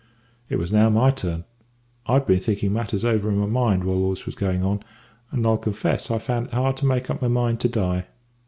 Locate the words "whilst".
3.83-3.99